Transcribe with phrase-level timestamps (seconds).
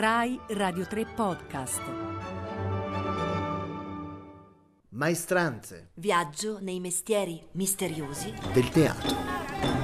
[0.00, 1.80] Rai Radio 3 Podcast.
[4.90, 9.77] Maestranze Viaggio nei mestieri misteriosi del teatro.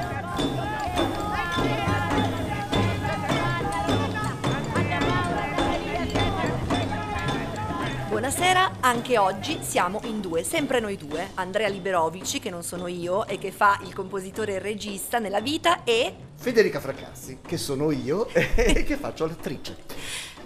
[8.24, 11.32] Buonasera, anche oggi siamo in due, sempre noi due.
[11.34, 15.42] Andrea Liberovici, che non sono io e che fa il compositore e il regista nella
[15.42, 19.76] vita, e Federica Fracassi, che sono io e che faccio l'attrice.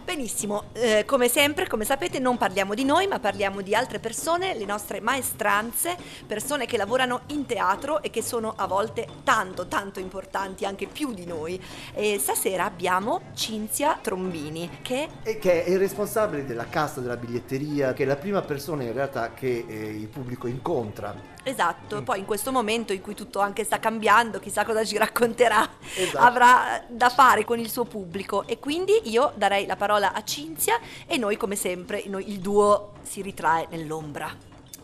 [0.09, 4.57] Benissimo, eh, come sempre, come sapete, non parliamo di noi, ma parliamo di altre persone,
[4.57, 10.01] le nostre maestranze, persone che lavorano in teatro e che sono a volte tanto, tanto
[10.01, 11.63] importanti, anche più di noi.
[11.93, 17.93] E stasera abbiamo Cinzia Trombini, che E che è il responsabile della cassa della biglietteria,
[17.93, 21.37] che è la prima persona in realtà che eh, il pubblico incontra.
[21.49, 25.67] Esatto, poi in questo momento in cui tutto anche sta cambiando, chissà cosa ci racconterà,
[25.97, 26.19] Esatto.
[26.23, 30.79] avrà da fare con il suo pubblico e quindi io darei la parola a Cinzia
[31.07, 34.31] e noi come sempre, noi- il duo si ritrae nell'ombra.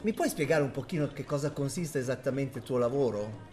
[0.00, 3.52] Mi puoi spiegare un pochino che cosa consiste esattamente il tuo lavoro?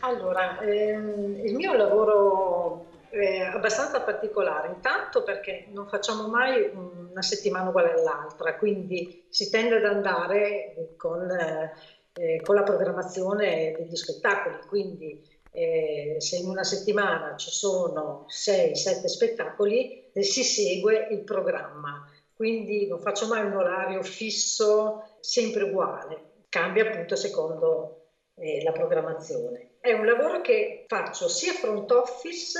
[0.00, 7.68] Allora, ehm, il mio lavoro è abbastanza particolare, intanto perché non facciamo mai una settimana
[7.68, 11.72] uguale all'altra, quindi si tende ad andare con, eh,
[12.12, 19.06] eh, con la programmazione degli spettacoli, quindi eh, se in una settimana ci sono 6-7
[19.06, 26.44] spettacoli, eh, si segue il programma, quindi non faccio mai un orario fisso, sempre uguale,
[26.48, 29.70] cambia appunto secondo eh, la programmazione.
[29.80, 32.58] È un lavoro che faccio sia front office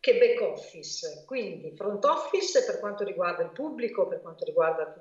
[0.00, 4.94] che back office, quindi front office per quanto riguarda il pubblico, per quanto riguarda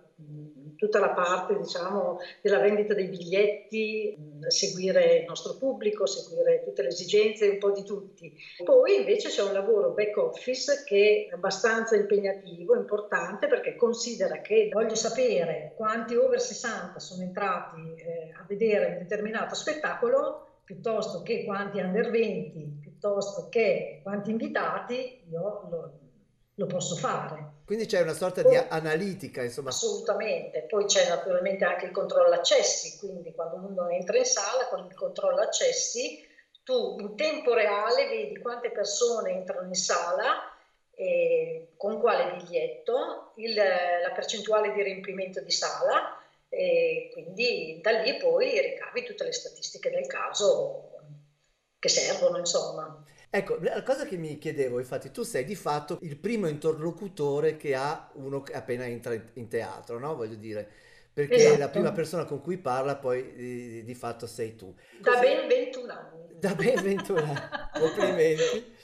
[0.75, 6.89] tutta la parte diciamo della vendita dei biglietti, seguire il nostro pubblico, seguire tutte le
[6.89, 8.35] esigenze, un po' di tutti.
[8.61, 14.67] Poi invece c'è un lavoro back office che è abbastanza impegnativo, importante perché considera che
[14.69, 21.45] voglio sapere quanti over 60 sono entrati eh, a vedere un determinato spettacolo piuttosto che
[21.45, 25.91] quanti under 20, piuttosto che quanti invitati, io lo,
[26.53, 27.53] lo posso fare.
[27.65, 29.69] Quindi c'è una sorta di analitica, insomma.
[29.69, 30.63] Assolutamente.
[30.63, 34.93] Poi c'è naturalmente anche il controllo accessi, quindi quando uno entra in sala con il
[34.93, 36.27] controllo accessi,
[36.63, 40.53] tu in tempo reale vedi quante persone entrano in sala,
[40.93, 46.17] e con quale biglietto, il- la percentuale di riempimento di sala
[46.49, 50.98] e quindi da lì poi ricavi tutte le statistiche del caso
[51.79, 53.03] che servono, insomma.
[53.31, 57.75] Ecco, la cosa che mi chiedevo, infatti, tu sei di fatto il primo interlocutore che
[57.75, 60.15] ha uno che appena entra in, teatro, no?
[60.15, 60.67] Voglio dire,
[61.13, 61.69] perché la Esatto.
[61.69, 64.75] prima persona con cui parla poi di, di fatto sei tu.
[64.97, 66.39] Da Così- ben 21 anni.
[66.39, 67.39] Da ben 21 anni,
[67.77, 68.75] complimenti.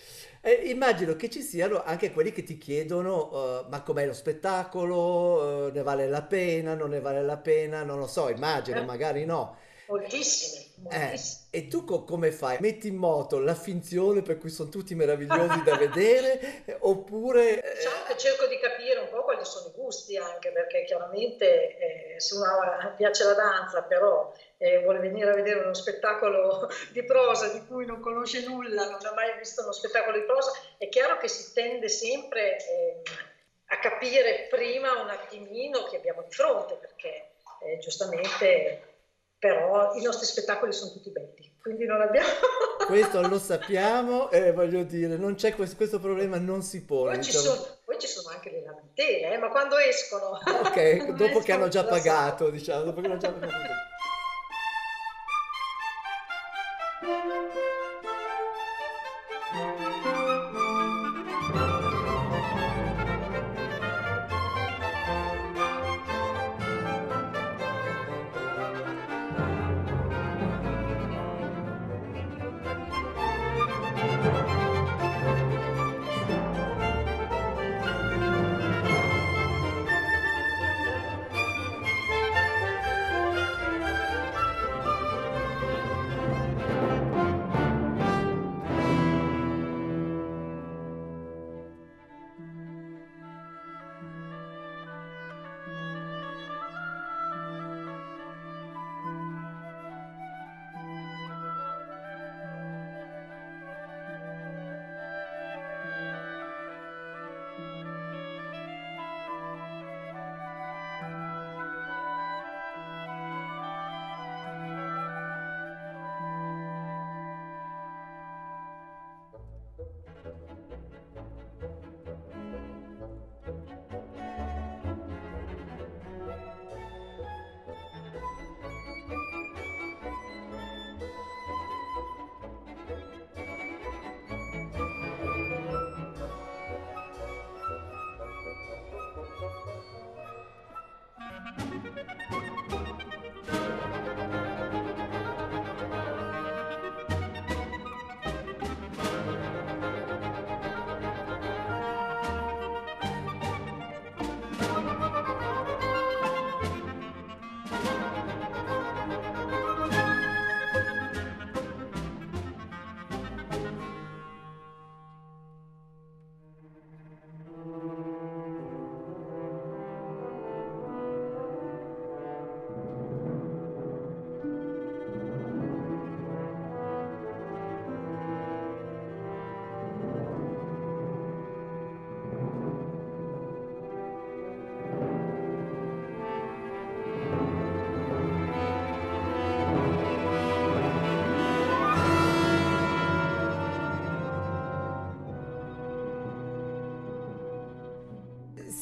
[0.42, 5.68] Eh, immagino che ci siano anche quelli che ti chiedono, eh, ma com'è lo spettacolo,
[5.68, 8.84] Eh, ne vale la pena, non ne vale la pena, non lo so, immagino, Eh.
[8.84, 9.58] magari no.
[9.88, 11.47] Moltissimi, Eh, moltissimi.
[11.51, 12.57] e tu co- come fai?
[12.59, 17.62] Metti in moto la finzione per cui sono tutti meravigliosi da vedere, eh, oppure...
[17.62, 21.78] eh, Diciamo che cerco di capire un po' quali sono i gusti anche perché chiaramente
[22.16, 27.03] eh, se uno piace la danza però eh, vuole venire a vedere uno spettacolo di
[27.03, 30.90] prosa di cui non conosce nulla, non ha mai visto uno spettacolo di prosa, è
[30.90, 33.02] chiaro che si tende sempre ehm,
[33.67, 37.29] a capire prima un attimino che abbiamo di fronte perché
[37.63, 38.94] eh, giustamente
[39.38, 42.28] però i nostri spettacoli sono tutti belli, quindi non abbiamo...
[42.88, 47.16] questo lo sappiamo, e voglio dire, non c'è questo, questo problema, non si pone.
[47.16, 47.56] Poi ci, diciamo.
[47.56, 50.40] sono, poi ci sono anche le lamentele, eh, ma quando escono?
[50.63, 52.09] Ok, dopo che hanno già escono, lo so.
[52.09, 53.94] pagato, diciamo, dopo che hanno già pagato.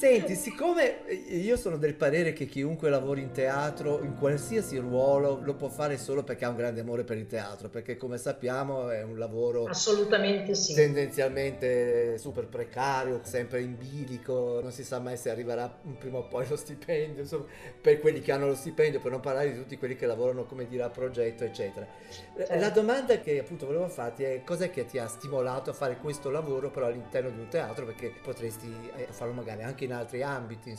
[0.04, 5.54] Senti, siccome io sono del parere che chiunque lavori in teatro, in qualsiasi ruolo, lo
[5.54, 9.02] può fare solo perché ha un grande amore per il teatro, perché come sappiamo è
[9.02, 10.74] un lavoro assolutamente sì.
[10.74, 16.50] tendenzialmente super precario, sempre in bilico, non si sa mai se arriverà prima o poi
[16.50, 17.46] lo stipendio, insomma,
[17.80, 20.68] per quelli che hanno lo stipendio, per non parlare di tutti quelli che lavorano, come
[20.68, 21.88] dire, a progetto, eccetera.
[22.36, 22.60] Certo.
[22.60, 26.30] La domanda che appunto volevo farti è cos'è che ti ha stimolato a fare questo
[26.30, 30.24] lavoro però all'interno di un teatro, perché potresti eh, farlo magari anche anche in altri
[30.24, 30.78] ambiti?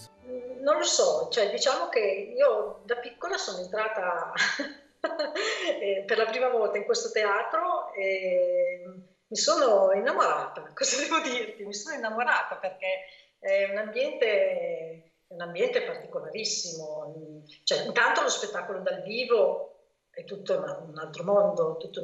[0.61, 4.33] Non lo so, cioè, diciamo che io da piccola sono entrata
[5.81, 8.83] eh, per la prima volta in questo teatro e
[9.27, 11.65] mi sono innamorata, cosa devo dirti?
[11.65, 13.05] Mi sono innamorata perché
[13.39, 19.71] è un ambiente, un ambiente particolarissimo, cioè, intanto lo spettacolo dal vivo
[20.11, 22.01] è tutto un altro mondo, tutta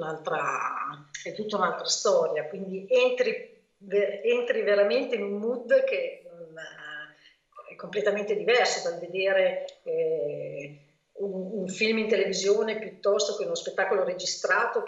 [1.22, 6.19] è tutta un'altra storia, quindi entri, entri veramente in un mood che
[7.80, 10.80] completamente diverso dal vedere eh,
[11.12, 14.84] un, un, film in televisione piuttosto che uno spettacolo registrato,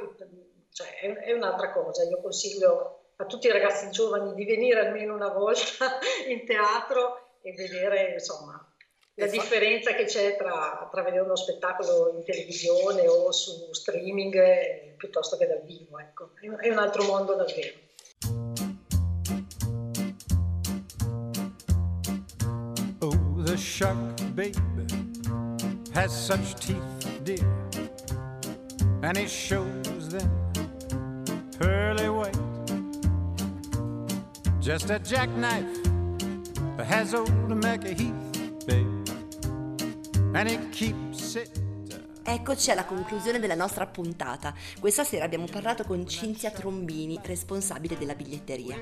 [0.71, 2.05] cioè è, è, un'altra cosa.
[2.05, 5.99] Io consiglio a tutti i ragazzi giovani di venire almeno una volta
[6.29, 8.67] in teatro e vedere insomma
[9.15, 14.95] la differenza che c'è tra, tra, vedere uno spettacolo in televisione o su streaming eh,
[14.97, 15.99] piuttosto che dal vivo.
[15.99, 16.31] Ecco.
[16.41, 17.75] È, è un altro mondo davvero.
[23.63, 23.97] Shark,
[24.35, 24.59] baby,
[25.95, 27.47] has such teeth, dear,
[29.03, 30.31] and he shows them
[31.59, 32.37] pearly white.
[34.61, 35.79] Just a jackknife
[36.79, 38.89] has old Mackie Heath, baby,
[40.35, 41.12] and he keeps
[42.25, 44.55] Eccoci alla conclusione della nostra puntata.
[44.79, 48.79] Questa sera abbiamo parlato con Cinzia Trombini, responsabile della biglietteria.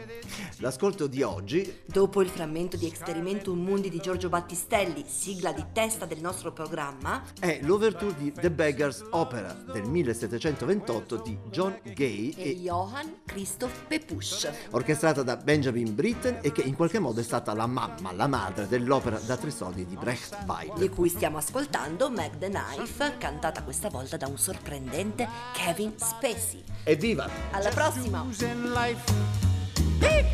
[0.59, 6.05] L'ascolto di oggi, dopo il frammento di Experimentum Mundi di Giorgio Battistelli, sigla di testa
[6.05, 12.51] del nostro programma, è l'overture di The Beggars Opera del 1728 di John Gay e,
[12.51, 17.55] e Johann Christoph Pepusch, orchestrata da Benjamin Britten e che in qualche modo è stata
[17.55, 20.79] la mamma, la madre dell'opera da tre soldi di Brecht Weill.
[20.79, 26.65] Di cui stiamo ascoltando Meg the Knife, cantata questa volta da un sorprendente Kevin Spacey.
[26.83, 27.29] Evviva!
[27.53, 28.27] Alla prossima!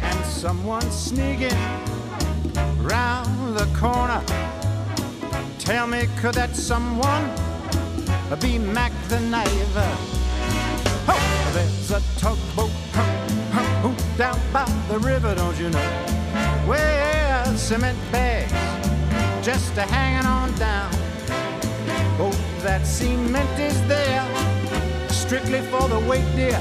[0.00, 1.54] And someone sneaking
[2.80, 4.22] round the corner.
[5.58, 7.30] Tell me, could that someone
[8.40, 9.76] be Mac the Knife?
[11.06, 12.70] Oh, there's a tugboat
[14.16, 15.90] down by the river, don't you know?
[16.66, 18.52] Well, cement bags
[19.42, 20.90] just a hanging on down.
[22.18, 22.32] Oh,
[22.66, 24.26] that cement is there,
[25.08, 26.58] strictly for the weight, dear.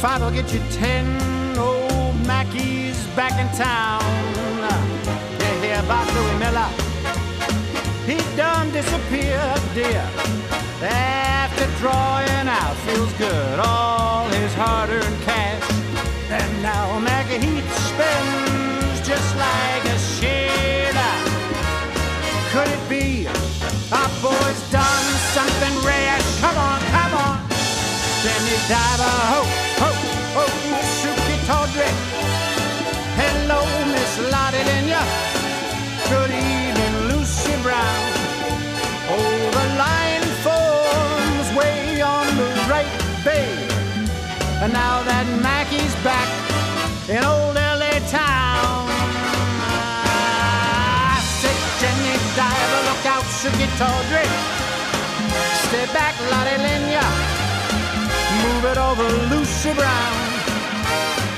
[0.00, 1.06] Five will get you ten.
[1.56, 4.02] Old Mackies back in town.
[5.38, 6.70] You hear about Louis Miller?
[8.10, 10.04] He done disappeared, dear.
[10.82, 15.62] After drawing out, feels good, all his hard-earned cash.
[16.30, 21.14] And now Mackie Heath spends just like a shader.
[22.50, 22.87] Could it
[28.68, 29.42] Jenny Diver, ho,
[29.80, 29.90] ho,
[30.36, 30.44] ho,
[31.00, 31.88] Suki Tawdry.
[33.16, 35.02] Hello, Miss Lottie Linya.
[36.08, 38.00] Good evening, Lucy Brown.
[39.08, 42.92] Oh, the line forms way on the right,
[43.24, 43.70] babe.
[44.60, 46.28] And now that Mackie's back
[47.08, 48.88] in old LA town.
[51.10, 54.28] I said, Jenny diver, look out, Suki Tawdry.
[55.68, 56.77] Stay back, Lottie Linya.
[58.60, 60.12] It over, Lucy Brown.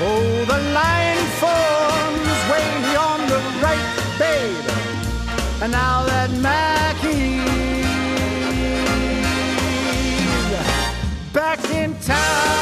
[0.01, 4.65] Oh, the line forms way on the right, babe.
[5.61, 7.45] And now that Mackie's
[11.31, 12.61] back in town.